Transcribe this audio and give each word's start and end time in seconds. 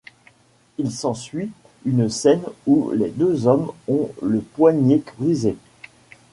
Il 0.79 0.91
s'ensuit 0.91 1.51
une 1.85 2.09
scène 2.09 2.41
où 2.65 2.89
les 2.89 3.09
deux 3.11 3.45
hommes 3.45 3.69
ont 3.87 4.09
le 4.23 4.41
poignet 4.41 4.99
brisé. 5.19 5.55